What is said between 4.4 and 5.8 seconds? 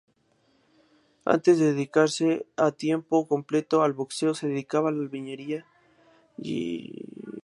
dedicaba a la albañilería.